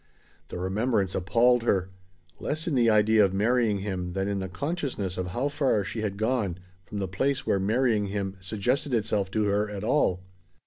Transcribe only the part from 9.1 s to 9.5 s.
to